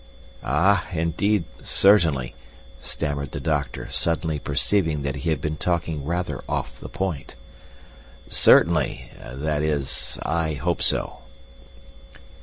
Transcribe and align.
"Ah, 0.43 0.87
indeed, 0.93 1.43
certainly," 1.61 2.33
stammered 2.79 3.33
the 3.33 3.39
doctor, 3.39 3.87
suddenly 3.89 4.39
perceiving 4.39 5.03
that 5.03 5.17
he 5.17 5.29
had 5.29 5.39
been 5.39 5.57
talking 5.57 6.03
rather 6.05 6.43
off 6.49 6.79
the 6.79 6.89
point. 6.89 7.35
"Certainly, 8.27 9.11
that 9.23 9.61
is 9.61 10.17
I 10.23 10.53
hope 10.53 10.81
so." 10.81 11.19